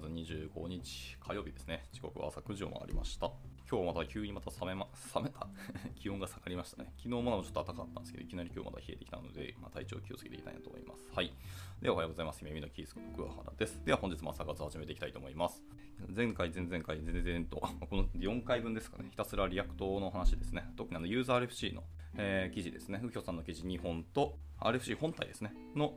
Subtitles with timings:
[0.00, 1.84] 月25日火曜日ですね。
[1.92, 3.30] 時刻は朝9時を回りました。
[3.70, 5.48] 今日また急にまた冷めま、 冷めた？
[5.94, 6.92] 気温が下がりましたね。
[6.96, 11.10] 昨日もちょっと暖かかったんですけど、いきなり今日また冷えてきたので、まあ、体調気をつけていきたいなと思います。
[11.14, 11.32] はい。
[11.80, 12.40] ではおはようございます。
[12.42, 13.84] ゆめみのキースの桑原です。
[13.84, 15.62] では本日も朝活始めていきたいと思います。
[16.08, 17.56] 前回、前々回、前々々と、
[17.88, 19.08] この4回分ですかね。
[19.10, 20.72] ひたすら React の話ですね。
[20.76, 21.84] 特にあのユーザー RFC の、
[22.16, 22.98] えー、記事ですね。
[23.00, 25.54] 右京さんの記事2本と、RFC 本体ですね。
[25.76, 25.96] の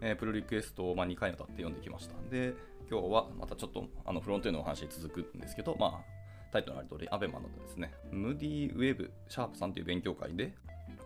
[0.00, 2.14] えー、プルリクエストを、まあ、2回にわたって読んできました。
[2.30, 2.54] で、
[2.90, 6.16] 今日はまたちょっとあのフロントへのお話続くんですけど、まあ、
[6.52, 10.54] タイトルのある通り、アベマのですね、ムーディーウェブシャープさんという勉強会で、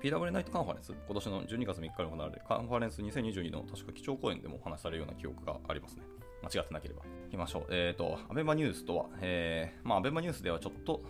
[0.02, 6.02] PW ナイトカンファレンス、今年の12月3日に行われるカンファレンス2022の確か基調講演でもお話しされるような記憶がありますね。
[6.42, 7.02] 間違ってなければ。
[7.02, 7.66] 行きましょう。
[7.68, 11.02] えっ、ー、と、アベマニュースとは、えー、まあ、アベマニュースではちょっと、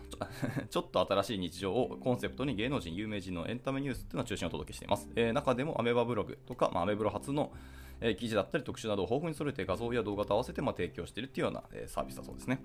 [0.68, 5.08] ちょ っと新しい日常をコンセプトに芸能人、有名人のエンタメニュースっていうのを中心にお届けしています。
[5.14, 7.52] えー、中でもアメバブログとか、まあ、アメブロ初の
[8.00, 12.62] え記事だったり特集などを豊富に揃えて画像や動画と合わせてまあ提供しているっていうような、えサービスだそうですね。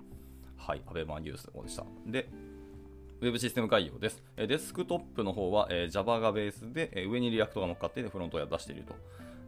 [0.56, 1.84] はい、 ABEMA ニュースでした。
[2.06, 2.28] で、
[3.20, 4.22] ウェブシステム概要です。
[4.36, 8.94] デスクトップの方は Java がベースで上に React が乗っかってフロントを出していると。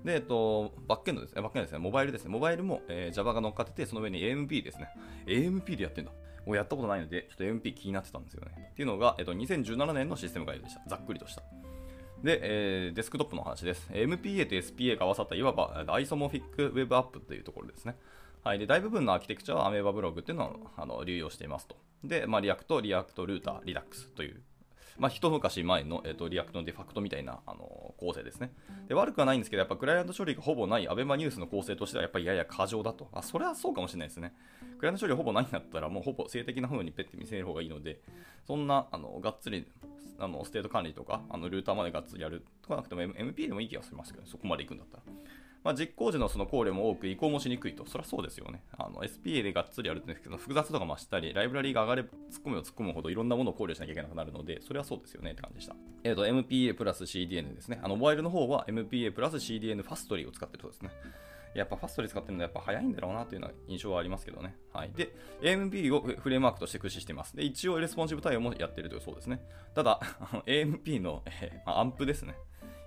[0.05, 1.43] で、えっと、バックエンドですね。
[1.43, 1.79] バックエンドですね。
[1.79, 2.31] モバイルですね。
[2.31, 4.89] モバイルも、え、Java が乗っかってて、その上に AMP ですね。
[5.27, 6.13] AMP でやってんだ。
[6.47, 8.71] もうやったことないので、ちょっと AMP 気になってたんですよね。
[8.73, 10.83] っていうのが、えっと、2017年のシステム概要でした。
[10.89, 11.43] ざっくりとした。
[12.23, 13.89] で、えー、デスクトップの話です。
[13.93, 17.97] MPA と SPA が合わさったいわば Isomorphic Web App というところですね。
[18.45, 21.77] はい、で大部分のアーキテクチャはアメーバブログっていうのをあの流用していますと。
[22.05, 24.41] で、まあ、 React、React、Router、Redux という
[24.99, 28.53] まあ、一昔前の、えーと、 React のデファクトみたいな、あの構成ですね
[28.89, 28.95] で。
[28.95, 33.09] 悪くはないんですけど、やっぱクライアント処理がほぼない ABEMA ニュースの構成としては、やっぱりやや過剰だと。
[33.13, 34.35] あ、それはそうかもしれないですね。
[34.79, 38.01] クライアント処理ほぼないんだったら、もうほぼ静的な風にペッて見せる方がいいので、
[38.45, 39.69] そんな、あのがっつり
[40.19, 45.03] あのステート管理とか、あのルーターまでがっつりやるとかなくても MP でもいい気がしますけど、そこまで行くんだったら。
[45.65, 48.63] まあ、実行時のその考慮も多く移行もしにくいと、そりゃそうですよね。
[48.77, 55.75] あの SPA でがっつりやるんですけど、複雑度が増したり、ライブラリーが上がれば突っ込むを突っ込むほどいろんなものを考慮しなきゃいけなくなるので、それはそうですよねって感じでした。
[56.05, 57.81] えっ、ー、と、MPA プラス CDN ですね。
[57.83, 60.91] あの、モバイルの方は MPA プラス CDN ファストリーを使ってるそうですね。
[61.55, 64.55] やっぱ Fastly 使ってるのはやっぱ早いんだろうなというような印象はありますけどね。
[64.73, 64.93] はい。
[64.95, 67.37] で、AMP をフレームワークとして駆使しています。
[67.37, 69.41] で、一応レスポンシブ対応もやってるというそうですね。
[69.75, 70.01] ただ、
[70.47, 72.37] AMP の、えー、アンプですね。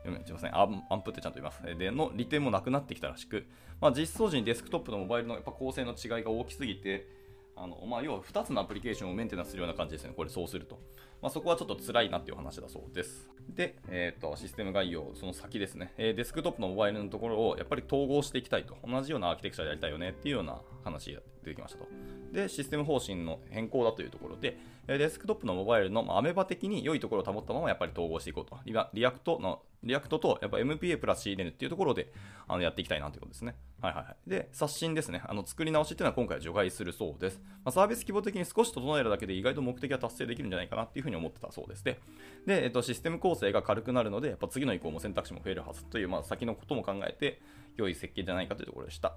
[0.03, 1.61] すみません、アンプってちゃんと言います。
[1.77, 3.45] で、の利点もなくなってきたらしく、
[3.79, 7.07] まあ、実装時にデスクトップとモバイルのやっぱ構成の違いが大きすぎて、
[7.55, 10.79] あのまあ、要は2つのアプリケーションをメンテナンスするような感じですね、これそうすると。
[11.21, 13.29] まあ、そこはちょっと辛いなっていう話だそうです。
[13.47, 21.87] で、えーと、システム概要、その先ですね、えー、デスクトップのモバイルのところをやっぱり統合していきたいと、同じようなアーキテクチャでやりたいよねっていうような話が出てきましたと。
[22.31, 24.57] で、システム方針の変更だというところで、
[24.87, 28.57] デスクトップのモバイルのアメバ的に良いところを保ったままやっぱり統合していこうと。
[28.93, 32.11] React の React とやっぱ MPA プラス CDN っていうところで
[32.47, 33.55] あのやっていきたいなということですね。
[33.81, 34.29] はいはいはい。
[34.29, 35.21] で、刷新ですね。
[35.25, 37.41] あの作り直しっていうのは今回除外するそうです。
[37.63, 41.83] まあ、サービス規模的に少し整えるだけで意外と目的は達成できるんじゃないかなっていうふうに思ってたそうです。
[41.83, 41.99] で、
[42.45, 47.41] でえっと、システム構成が軽くなるので、やっぱ次の移行も選択肢も増えるはずという、まあ、先のことも考えて、
[47.77, 49.15] 良い設計じゃないかというところでした。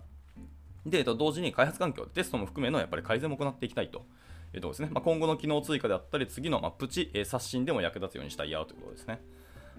[0.87, 4.07] で、えっと、同時に開発環境、テストも含めのやっぱり改善も行っていきたいと。
[4.55, 9.21] いうところですねまあ、今後の機能追加であったり、次の、ま、プチ、え、刷新でも役立つようにしたいやということですね。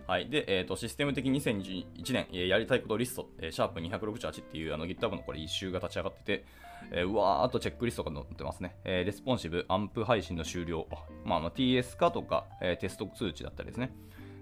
[0.08, 0.30] はい。
[0.30, 6.46] で、えっ、ー、と、システム的に2021年、えー、やりたいことリスト、えー、シャープ268っていうあの GitHub のこれ issue が立ち上がってて、
[6.92, 8.76] えー、うわーっとチェックリストが載ってますね。
[8.84, 10.88] えー、レスポンシブ、アンプ配信の終了、
[11.24, 13.92] まあ、まあ、TS 化とか、え、テスト通知だったりですね。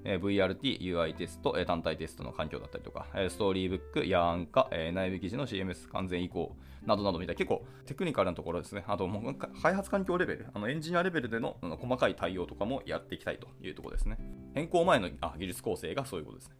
[0.05, 6.55] え VRT、UI テスト、え単体テストの環境だったりとか、えストーリーブック、ヤーン化、え内部記事の CMS 完全移行
[6.85, 8.83] などなどみたいな結構テクニカルなところですね。
[8.87, 14.17] あと、もう開発環境レベル、あのエンジニアレベルでの細かい対応とかもやっていきたいというところですね。
[14.53, 16.55] 変更前のあ技術構成がそういうことですね。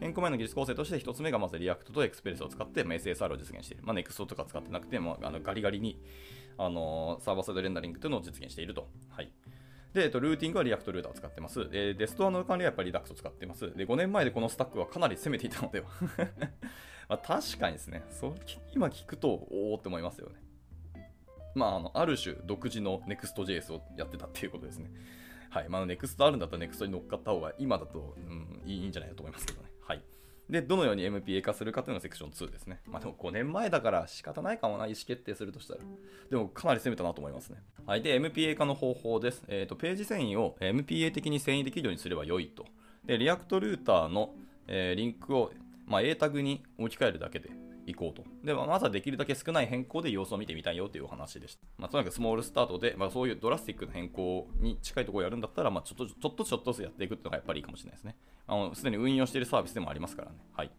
[0.00, 3.84] 変更前の技術構成として1つ目がまず React と Express を使って、SSR を実現している。
[3.84, 6.00] まあ、Next とか使ってなくて、まあ、あのガリガリに
[6.56, 8.88] あのサーバーサイドレンダリングというのを実現していると。
[9.10, 9.32] はい
[9.92, 11.68] で、えっと、ルーティングは React Router を使ってます。
[11.70, 13.74] で、で、ストアの管理はやっぱり Redux を使ってます。
[13.76, 15.86] で、5年前でこのスタックはかなり攻めていたのでは
[17.08, 18.04] まあ、確かにですね。
[18.10, 18.34] そう
[18.74, 20.36] 今聞くと、おおって思いますよね。
[21.54, 24.90] まあ、あのある種独自の Next.js をやってたっていうことですね。
[25.50, 25.68] はい。
[25.68, 29.70] まあ、Next あるんだったら Next に乗っかった方が今だと、うん、いいんじゃないかと思いますけどね。
[29.80, 30.02] はい。
[30.50, 32.80] で、どのように MPA 化するかというのがセクション2ですね。
[32.86, 35.80] まあでも5年前だから仕方ないかもな、意思決定するとしたら。
[36.30, 37.58] でもかなり攻めたなと思いますね。
[37.86, 38.02] はい。
[38.02, 39.42] で、MPA 化の方法です。
[39.48, 42.64] えっ、ー、と、ページ遷移を MPA 的に遷移できるようにすれば良いと。
[43.04, 44.34] で、 React Router の、
[44.66, 45.52] えー、リンクを、
[45.86, 47.50] まあ、A タグに置き換えるだけで
[47.90, 48.24] いこうと。
[48.44, 51.62] で、まずはできるだけ少ない変更で様子を見てみたいよというお話でした。
[51.78, 58.16] まあ、とにかくスモールスタートで、まあ、そういうドラスティックな変更に近いところをやるんだったら、まあ、ちょっとちょっとちょっとずつやっていくっていうのがやっぱりいいかもしれないですね。
[58.46, 60.36] あのすでに運用しているサービスでもありますからね。
[60.52, 60.70] はい。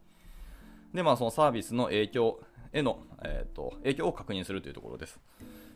[0.94, 2.40] で、まあ、そのサービスの影響、
[2.72, 5.20] への、えーと、影響を確認するというところです。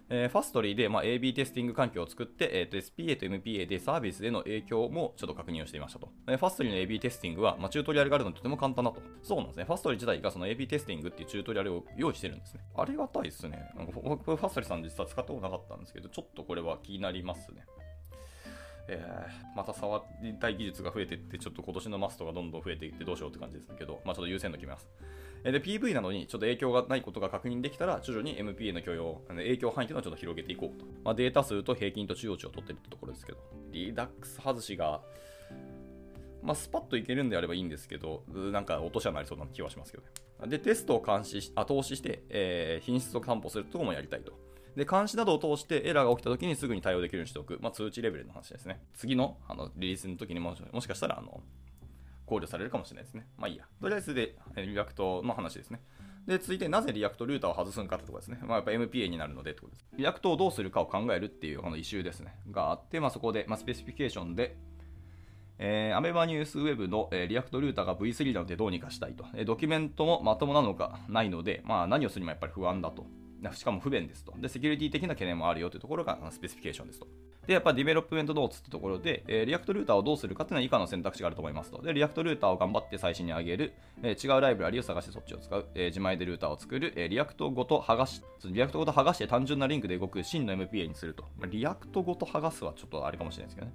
[0.10, 6.10] えー、ファストリーで、まあ、AB テスティング環境を作って、えーと、SPA と MPA でサービスへの影響もちょっと確認をしていましたと。
[6.28, 9.02] えー、ファストリーの AB テスティングは、まあ、チュートリアルがあるのでとても簡単だと。
[9.22, 9.64] そうなんですね。
[9.66, 12.62] ファストリー自体がその AB テスティングっていうチュートリアルを用意してるんですね。
[12.76, 13.72] ありがたいですね。
[13.76, 17.66] なんか僕、ファストリーさん実は使ったことなかったんですけど、ちょっとこれは気になりますね。
[18.88, 24.88] えー、また触りたい技術が増えていって、ちょっと今年のマストがどんどん増えていってどうしようって感じですけど、まあ、ちょっと優先度決めます。
[25.44, 30.86] で、PV などにちょっと影響がないことが確認できたら、徐々に MPA の許容、影響範囲というのをちょっと広げていこうと。
[31.04, 33.38] まあ、データ数と平均と中央値を取っているところですけど、
[33.72, 35.02] リダックス外しが、
[36.42, 40.10] まあ、スパッといけるんであればいいんですけど、なんか落とし穴ありそうな気はしますけどね。
[40.48, 44.34] で、テストを監視し後押しして、えー、品質を担保するところもやりたいと。
[44.76, 48.82] で、監視などを通してエラーが起きた時にすぐに対応できるようにしておく、まあ、通知レベルの話ですね。
[48.94, 51.42] 次のあのリリースの時にももしかしたらあの
[52.26, 53.28] 考慮されるかもしれないですね。
[53.38, 53.66] まあいいや。
[53.82, 55.82] とりあえずで、 React の話ですね。
[56.28, 58.40] で、続いてなぜ React Router を外すんかってとこですね。
[58.42, 59.86] まあ、やっぱ MPA になるのでってことです。
[59.98, 62.36] React をどうするかを考えるっていうこのイシューですね。
[62.50, 64.56] があって、まあ、そこで、まあ、 specification で、
[65.60, 69.26] えー、 Ameba News Web の、えー、 React Router が V3 なのでどうにかしたいと。
[69.36, 73.06] えー、ドキュメントもまともなのがないので、まあ、何をするにもやっぱり不安だと。
[73.52, 74.34] しかも不便ですと。
[74.38, 77.08] で、セキュリティ的な懸念もあるよというところが specification ですと。
[77.46, 81.82] で、やっぱ development notes ってところで、えー、 React Router をどうするかっていうのは以下の選択肢があると思いますと。
[81.82, 91.24] で、 React Router を頑張って最新に上げる、えー、違うライブラリを探してそっちを使う、えー、自前でルーターを作る、え、 React ごと剥がし、 React ごと剥がして単純なリンクで動く真の MPA にすると。
[91.38, 93.74] まあ、 React ごと剥がすはちょっとあれかもしれないですけどね。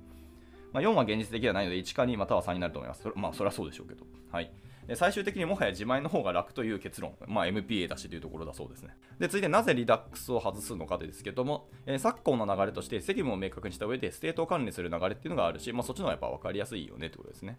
[0.72, 3.08] まあ、4は現実的ではないので1か2または3になると思います。
[3.14, 4.06] まあ、それはそうでしょうけど。
[4.30, 4.50] はい。
[4.88, 8.96] で最終的にもはや自前の方が楽という結論、まあ、MPA だしというところだそうですね。
[9.18, 17.58] で、続いてなぜ Redux を外すのかですけども、えー、昨今の流れとして責務を明確にした上でステートを管理する流れっていうのがあるし、まあ、そっちの方がやっぱ分かりやすいよねってことですね。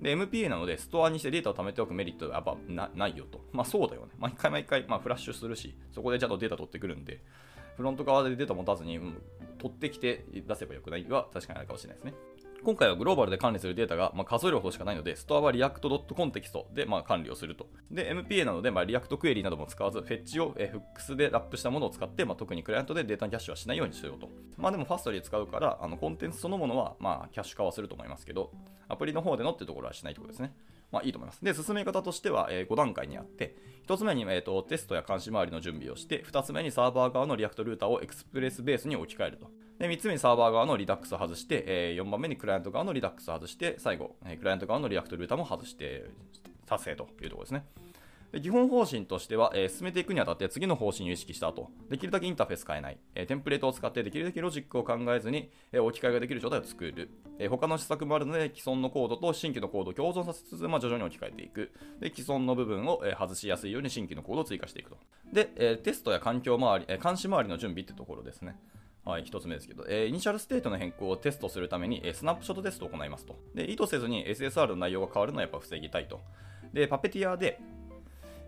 [0.00, 2.56] で、MPA なので、ストアにしてデータを貯めておくメリットはやっぱ
[2.94, 3.44] ないよと。
[3.52, 4.12] まあそうだよね。
[4.18, 7.22] 毎回毎回、まあ、フラッシュするし、そこでちゃんとデータ取ってくるんで、
[7.76, 9.22] フロント側でデータ持たずに、うん、
[9.58, 12.14] 取ってきて出せばよくないは確かにあるかもしれないですね。
[12.62, 17.66] 今回はグローバルで管理するデータが、まあ、数量ほどしかないので、ストアは React.context で、まあ、管理をすると。
[17.90, 24.28] で、MPA なので、まあ、React クエリなども使わず、フェッチを、えー、FX でラップしたものを使って、まあ、特にクライアントでデータキャッシュはしないようにしようと。
[24.58, 28.52] まあでも、ファストリー使うから、あのコンテンツそのものは、まあ、キャッシュ化はすると思いますけど、
[28.88, 30.52] アプリの方でのってところはしないところですね。
[30.92, 31.44] まあいいと思います。
[31.44, 39.50] で、進め方としては、えー、5段階にあって、1つ目に、えーと、テストや監視周りの準備をして、2つ目にサーバー側の React Router を Express ベースに置き換えると。
[39.80, 46.04] で、3つ目にサーバー側の Redux を外して、えー、4番目にクライアント側の Redux を外して、最後、え、クライアント側の React Router も外して
[46.66, 47.64] 達成というところですね。
[48.30, 61.72] で基本方針としては、えー、進めていくにあたって次の方針を意識した後、できるだけインターフェース変えない、えー、テンプレートを使ってできるだけロジックを考えずに、えー、置き換えができる状態を作る、え他の施策もあるので既存のコードと新規のコードを共存させつつ、まあ、徐々に置き換えていく。
[61.98, 64.98] で既存の部分を、え外しやすいように新規のコードを追加していくと。
[65.32, 68.56] で、えテストや環境周り、え監視周りの準備ってところですね。
[69.04, 73.36] はい、1つ目ですけど、えー、 initial state の変更をテストするために、えー、スナップショットテストを行いますと。
[73.54, 76.20] で、意図せずに SSR の内容が変わるのはやっぱ防ぎたいと。
[76.72, 77.60] で、 Puppeteer で、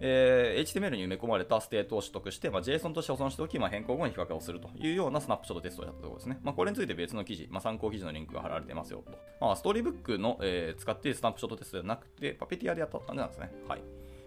[0.04, 6.40] えー、HTML に埋め込まれた state を取得して、まあ、JSON として保存しておき、まあ、変更後に比較をするというようなスナップショットテストをやったところですね。
[6.42, 9.12] まあ、これについて別の記事、まあ、参考記事のリンクが貼られてますよと。
[9.40, 13.52] まあ、 Storybook の、えー、使っているスナップショットテストではなくて、 Puppeteer でやった感じなんですね。
[13.68, 13.80] はい。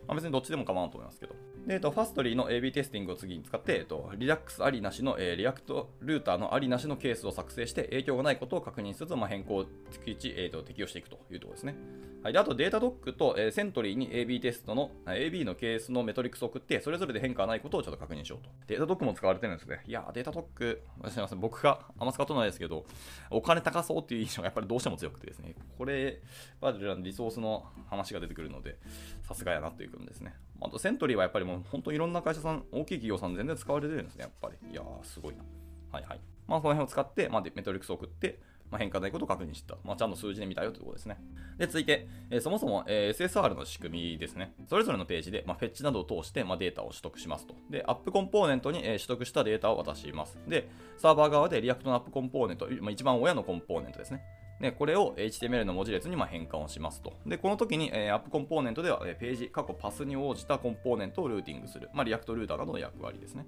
[0.07, 1.36] まあ、別にどっちでも構わんと思いますけど。
[1.66, 11.75] で、えっと、 Fastly の AB テスティングを次に使って、えっと、 Redux ありなしの、えー、 React Router のありなしのケースを作成して影響がないことを確認しつつ、まあ、変更を逐一、えーと、適用していくというところですね。
[12.22, 18.50] はい、であと Datadog と、えー、 Sentry に AB テストの AB のケースのメトリックスを送って、それぞれで変化がないことをちょっと確認しようと。
[18.68, 19.82] Datadog も使われてるんですね。
[19.88, 22.86] いや、 Datadog、すみません、僕があんま使ってないですけど、
[23.30, 26.22] お金高そうっていう印象がやっぱりどうしても強くてですね、これ、
[26.62, 28.78] バージョンリソースの話が出てくるので、
[29.22, 30.36] さすがやなということですね。
[30.62, 34.72] あと、セントリーはやっぱりもう本当いろんな会社さん、大きい企業さん全然使われてるんですね、やっぱり。
[34.72, 35.44] いやー、すごいな。
[35.92, 36.20] はいはい。
[36.48, 38.40] まあ、この辺を使って、まあ、メトリックスを送って、
[38.72, 39.78] まあ、変化ないことを確認した。
[39.84, 41.18] まあ、ちゃんと数字で見たよというころですね。
[41.58, 44.54] で、続いて、えー、そもそも、えー、SSR の仕組みですね。
[44.68, 47.56] それぞれのページで、まあ、フェッチなどを通して、まあ、データを取得しますと。
[47.70, 50.38] で、アップコンポーネントに、えー、取得したデータを渡します。
[50.48, 54.24] で、サーバー側で React の App コンポーネント、まあ、一番親のコンポーネントですね。
[54.60, 57.14] で、これを HTML の文字列にま変換をしますと。
[57.26, 61.90] で、この時に、えー、 App コンポーネントでは、え、ページ、括弧パスに応じたコンポーネントをルーティングする。
[61.94, 63.46] まあ、 React Router などの役割ですね。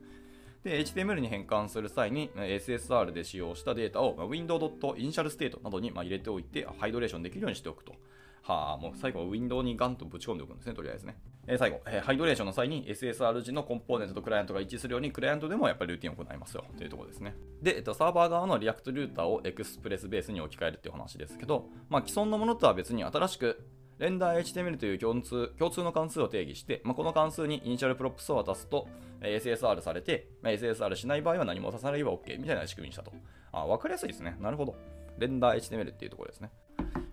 [0.64, 7.96] で、HTML に変換する際に SSR で使用したデータを window.initialState などに入れておいて、ハイドレーションできるようにしておくと。
[8.42, 11.18] はあ、もう最後はウィンドウにガンとぶち込んでおくんですね、とりあえずね。
[11.48, 17.36] え、最後、え、ハイドレーションの際に SSR 時のコンポーネントとクライアントが一致するように、クライアントでもやっぱりルーティングを行いますよというところですね。
[17.62, 23.66] で、えっと、サーバー側の React Router を Express ベースに置き換えるっていう話ですけど、まあ、既存のものとは別に新しく
[24.00, 28.88] レンダー HTML という共通共通の関数を定義して、まあ、この関数に initial props を渡すと、
[29.22, 33.12] え SSR されて、まあ、SSR しない場合は何も渡されれば OK みたいな仕組みにしたと。
[33.52, 34.38] あ、わかりやすいですね。
[34.40, 34.76] なるほど。
[35.18, 36.52] レンダー HTML っていうところですね。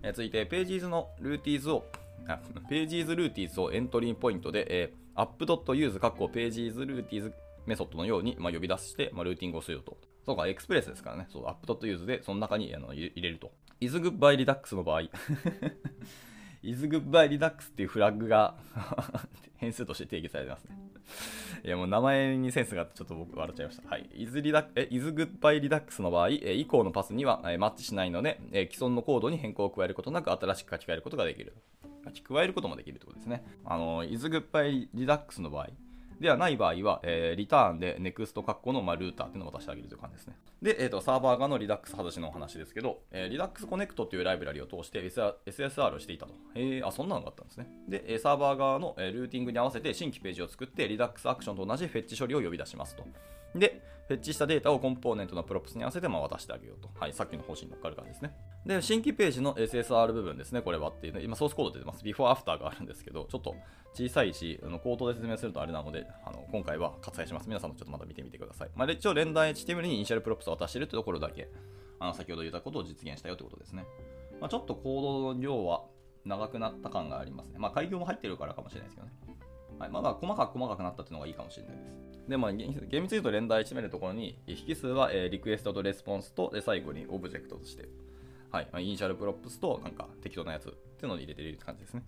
[0.04, 1.87] え続いて、 pages の routes を、
[2.69, 7.33] pages routes をエントリーポイントで、えー、app.use 括弧 pages routes
[7.64, 9.96] メソッドのように、まあ、呼び出して、まあ、ルーティングをすると。
[10.26, 11.26] そうか、エクスプレスですからね。
[11.30, 13.52] そう、app.use でその中にあの入れると。
[13.80, 15.02] isGoodbye Redux の場合
[16.64, 18.54] isGoodbye Redux っていうフラッグが
[19.56, 20.78] 変数として定義されてますね。
[21.64, 23.88] いやもう名前にセンスがあってちょっと僕笑っちゃいました。
[23.88, 24.09] はい。
[24.14, 28.38] isGoodbye Redux の場合、以降のパスにはマッチしないので、
[28.71, 31.54] 既存のコードに変更を加えることなく新しく書き換えることができる。
[32.04, 33.44] 書き加えることもできるということですね。
[33.64, 35.68] あの、isGoodbye Redux の場合、
[36.21, 40.37] ではない場合は、えー、リターンで NEXT 括弧の、まあ、ルーターっていうのを渡してあげるという感じですね。
[40.62, 46.35] で、えーと、サーバー側の Redux 外しのお話ですけど、えー、Redux Connect っていうライブラリを通して SSR をしていたと。
[46.54, 47.68] えー、あ、そんなのがあったんですね。
[47.88, 53.04] で、サーバー側のルーティングに合わせて新規ページを作って Redux アクションと同じフェッチ処理を呼び出しますと。
[53.54, 56.90] で、フェッチしたデータをコンポーネントのプロプスに合わせてま渡してあげようと。
[57.00, 58.34] はい、さっきの方針に乗っかる感じですね。
[58.66, 62.04] で、新規ページの SSR 部分ですね、これはっていう、今ソースコード出てます。
[62.04, 63.54] before after があるんですけど、ちょっと
[63.94, 67.49] 小さいし、あの口頭で説明するとあれなので、あの今回は割愛します。
[67.49, 68.70] 皆さんもちょっとまた見てみてください。
[68.75, 71.49] まあ、一応、連弾 HTML にイニシャルプロプスを渡してるというところだけ、
[71.99, 73.87] あの先ほど言ったことを実現したよということですね。
[74.40, 75.84] まあ、ちょっとコードの量は
[76.25, 77.58] 長くなった感がありますね。
[77.58, 79.12] まあ、改行も入ってるからかもしれないですけどね。
[79.78, 82.28] はい、まだ細かく細かくなったっていうのがいいかもしれないです。
[82.28, 87.88] で、まあ、厳密に言うと render HTML のところに、引数は、えー、リクエストとレスポンスと、で最後にオブジェクトとして、
[88.50, 92.02] はい、まあ、 initial props と、なんか適当なやつっていうのを入れてるって感じですね。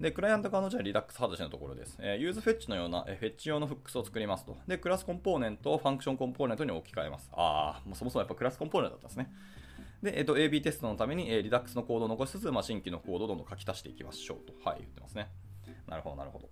[0.00, 1.98] で、クライアント側のじゃあ Redux 外しのところです。
[2.00, 4.56] えー、 useFetch のような、えー、 fetch 用の hooks を作りますと。
[4.68, 7.28] で、 class component を function component に置き換えます。
[7.32, 9.32] ああ、もうそもそもやっぱ class component だったんですね。
[10.02, 15.28] で、えっ、ー、と、AB テストのために、えー、 Redux のコードを残しつつ、まあ、新規のコードをどんどん書き足していきましょうと、はい、言ってますね。
[15.86, 16.48] なるほど、なるほど。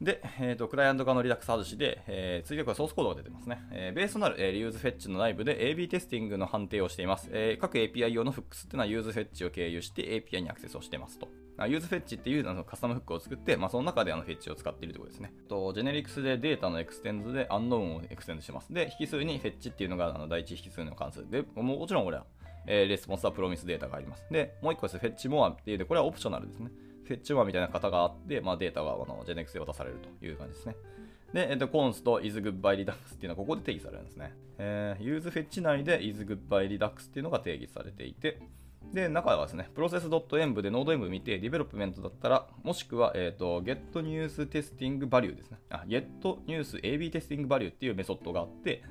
[0.00, 3.62] で、えーと、クライアント側の Redux 外しで、えー、次はソースコードが出てますね。
[3.70, 7.28] えー、ベースとなる、えー、 useFetch の内部で AB テスティングの判定をしています。
[7.32, 11.28] えー、各 API 用の hooks っていうのは useFetch を経由して API にアクセスをしてますと。
[11.68, 15.34] useFetch っていうのカスタムフックを作って、まあ、その中であの fetch を使っているとことですね。
[15.48, 18.72] と generics でデータの extends で unknown を extend してます。
[18.72, 22.24] で、引数に fetch っていうのがあの第一引数の関数で、もちろんこれは、
[22.66, 24.26] えー、レスポンスは Promise data があります。
[24.30, 26.70] で、もう一個です fetchMore っていうで、これは optional ですね。
[27.10, 30.76] fetchMore みたいな型があって、まあ、データがあの JNX で渡されるという感じですね。
[31.32, 34.32] で、えっと、 const isGoodbyeRedux っていうのはここで定義されるんですね。
[34.58, 38.40] えー、 useFetch 内で isGoodbyeRedux っていうのが定義されていて、
[38.92, 45.58] で、中はですね、process.env で NODE_ENV 見て、 development だったら、もしくは、えっ、ー、と、getNewsTestingValue ですね。
[45.68, 48.82] あ、 getNewsABTestingValue っていうメソッドがあって、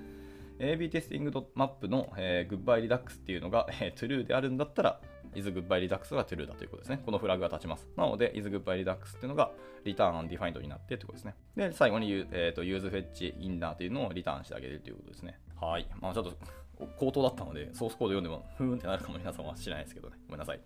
[0.60, 5.02] AB テスティングマップの、えー、Goodbye Redux っていうのが、えー、true であるんだったら、
[5.36, 7.02] isGoodbyeRedux が true だということですね。
[7.06, 7.88] このフラグが立ちます。
[7.96, 9.52] なので、isGoodbyeRedux っていうのが
[9.86, 11.36] return undefined になってということですね。
[11.56, 15.40] で、最後に、えーと、useFetchInner というのをリターンしてあげるということですね。
[15.60, 15.88] はい。
[16.00, 16.34] まあちょっと
[16.98, 20.18] 口頭だったので、ソースコード読んでも、ふーんってなるかも皆さんは知らないですけどね。
[20.28, 20.62] ごめんなさい。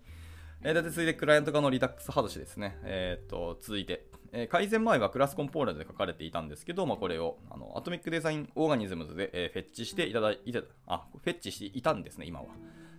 [0.66, 2.78] えー、で続いて、クライアント側のリダックス外しですね。
[2.84, 12.48] えっ、ー、と、続いて、えー、改善前はクラスコンポーネントで書かれていたんですけど、まあ、これをあのアトミックデザインオーガニズムズで、えー、フェッチしていただいて、あ、フェッチしていたんですね、今は。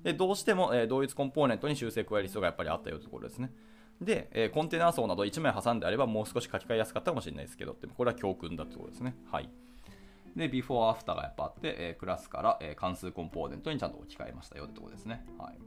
[0.04, 3.50] で、どうしても、え、同一コンポーネントに修正加える必要がやっぱりあったよというところですね。
[4.00, 9.16] で、え、コンテナ層など1枚挟んであればもう少し書き換えやすかったかもしれないですけど、でもこれは教訓だってことですね。
[9.32, 9.48] はい。
[10.36, 15.24] で、before, after がやっぱあって、え、クラスから、え、関数コンポーネントにちゃんと置き換えましたよってところですね。
[15.38, 15.58] はい。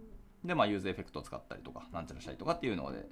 [0.48, 3.08] で、まあ、 useEffect を使ったりとか、なんちゃらしたりとかっていうので、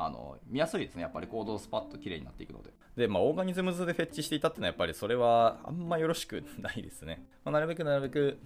[0.00, 1.02] あの見やすいですね。
[1.02, 2.70] やっぱりコードスパッと綺麗になっていくので。
[2.96, 7.26] で、まあ、 organisms で fetch していたっていうのは、やっぱりそれはあんまよろしくないですね。
[7.44, 8.38] まあ、なるべくなるべく、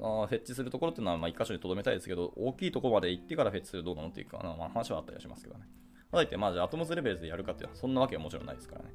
[0.00, 5.66] あ fetch するところっていうのは、ま、1箇所にとどめたいですけど、大きいところまで行ってから fetch するどうなのっていうか、まあ、話はあったりはしますけどね。
[6.10, 8.90] まあ、て、まあ、じゃあ、 atoms レベルでやるかっていうのは、そんなわけはもちろんないですからね。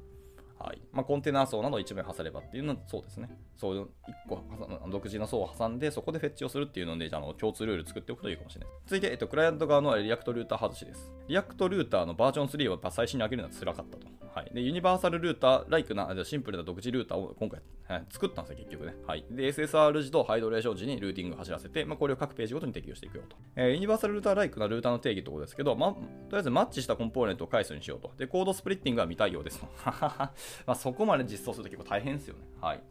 [0.60, 3.30] はいまあ、コンテナ層など1面挟ればっていうのはそうですね。
[3.56, 3.88] そういう1
[4.28, 8.68] 個独自の層を挟んで、そこで fetch をするっていうので、じゃあの共通ルール作っておくといいかもしれない。
[8.84, 11.10] 続いて、えっと、クライアント側の React Router 外しです。
[11.28, 14.06] React Router のバージョン3を最新に上げるのは辛かったと。
[14.34, 18.94] はい、で Universal Router、like な、シンプルな独自 router を今回、はい、作ったんですよ、結局ね。
[19.06, 23.36] はい、で、SSR 時と hydration 時にルーティングを走らせて、まあ、これを各ページごとに適用していくよと。
[23.56, 25.98] えー、 Universal Router like な router の定義ところですけど、まあ、と
[26.32, 28.12] りあえずマッチしたコンポーネントを返すにしようと。
[28.16, 29.66] で、コードスプリッティングは見たいようですと。
[29.84, 30.32] ま
[30.66, 32.44] あそこまで実装すると結構大変ですよね。
[32.60, 32.82] はい。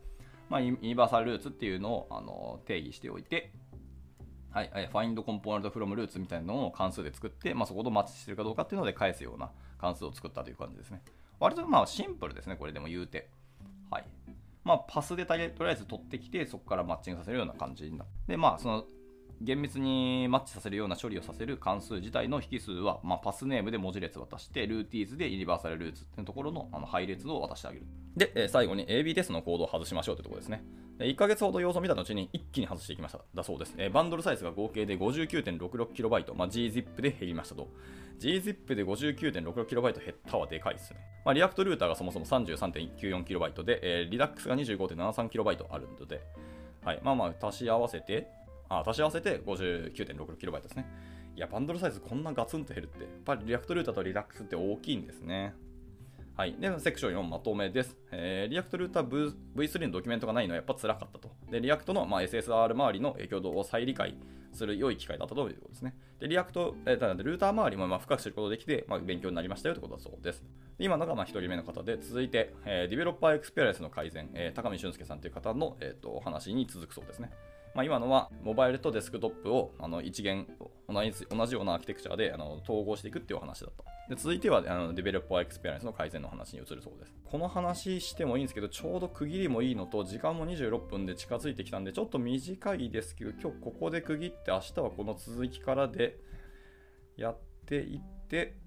[0.49, 3.51] まあ、ユニバーサルルーツっていうのをあの定義しておいて、
[4.51, 11.01] はい、find component from roots みたいなのを関数で作って、まあ、そことマッチしてるかどうかっていうので返すような関数を作ったという感じですね。
[11.39, 13.29] 割とまあシンプルですね、これでも言うて。
[13.89, 14.05] はい。
[14.63, 18.85] まあ、パスでとりあえず取ってきて、そこからマッチングさせるような感じになって、で、まあ、その
[19.41, 27.85] 厳密にマッチさせるような処理をさせる関数自体の引数は、まあ、パスネームで文字列渡して、ルーティーズでユニバーサルルーツっていうところのあの配列を渡してあげる。
[28.15, 30.63] で、最後に AB テストのコードを外しましょうというところですね。
[30.99, 33.19] 1ヶ月ほど様子を見た後に一気に外していきました。
[33.33, 33.73] だそうです。
[33.77, 37.69] えバンドルサイズが合計で 59.66KB、まあ、GZIP で減りましたと。
[38.19, 40.99] GZIP で 59.66KB 減ったはでかいですね。
[41.23, 46.21] まあ、リアクトルーターがそもそも 33.94KB で、えー、リダックスが 25.73KB あるので、
[46.83, 48.27] はい、まあまあ足し合わせて、
[48.67, 50.85] あ、足し合わせて 59.66KB ですね。
[51.35, 55.53] いや、バンドルサイズこんなガツンと減るって、やっぱり React Router と Redux って大きいんですね。
[56.39, 56.55] はい。
[56.57, 57.97] で、セクション4まとめです。
[58.13, 61.29] えー、 React Router V3 のドキュメントがないのはやっぱ辛かったと。
[61.51, 64.15] で、 React の、まあ、SSR 周りの影響度を再理解
[64.53, 65.97] する良い機会だったということですね。
[66.17, 70.45] で、 React、えー、 Router 周りもまあ深く知ることができて、まあ、勉強になりましたよということだそうです。
[70.77, 77.31] で今のがま1人目の方で、続いて、えー、 developer experience の改善、えー、高見俊介さんという方の、えーと、お話に続くそうですね。
[77.75, 80.47] まあ、今のはモバイルとデスクトップをあの一元
[80.87, 83.83] 同じ同じようなアーキテクチャであの統合していくっていう話だった。
[84.13, 87.13] で続いてはあの developer experience の改善の話に移るそうです。
[87.23, 96.17] この話してもいいんですけど、ちょうど区切りもいいのと、時間も26分で近づいてきたんで、ちょっと短いですけど、今日ここで区切って、明日はこの続きからで
[97.17, 98.57] やっていって、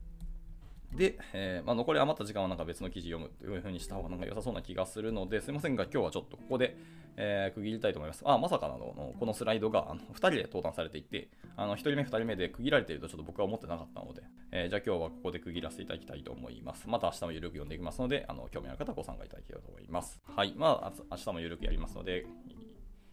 [0.95, 6.77] で、えー、まあ、残り余った時間はなんか別の記事読むという風にした方がなんか良さそうな気がするので、すいませんが、今日はちょっとここで、
[7.17, 8.23] えー、区切りたいと思います。
[8.27, 16.89] あ、まさかののこのスライドがあの2人で登壇されていて、あの1人目、2人目で区切られているとちょっと僕は思ってなかったので、えー、じゃあ今日はここで区切らせていただきたいと思います。
[16.89, 20.21] また明日もゆるく読んでいきますので、あの興味ある方はご参加いただければと思います。
[20.37, 22.27] はい、まあ、明日もゆるくやりますので、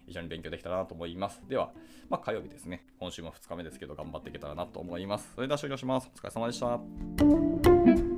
[0.10, 1.42] 非常に勉強できたらなと思います。
[1.48, 1.72] では、
[2.10, 2.84] まあ、火曜日ですね。
[3.00, 5.32] 今週も2日目ですけど、頑張っていけたらなと思います。
[5.36, 6.10] それでは終了します。
[6.14, 8.09] お疲れ様でした。